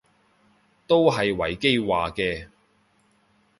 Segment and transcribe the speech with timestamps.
[0.87, 2.47] 都係維基話嘅